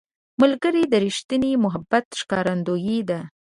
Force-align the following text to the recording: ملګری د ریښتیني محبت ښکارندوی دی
ملګری 0.41 0.83
د 0.87 0.93
ریښتیني 1.03 1.51
محبت 1.63 2.05
ښکارندوی 2.19 2.99
دی 3.09 3.19